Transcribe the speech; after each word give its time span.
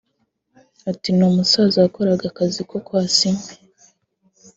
Ati 0.91 1.09
“Ni 1.15 1.23
umusaza 1.29 1.77
wakoraga 1.83 2.25
akazi 2.31 2.61
ko 2.69 2.75
kwasa 2.85 3.21
inkwi 3.29 3.55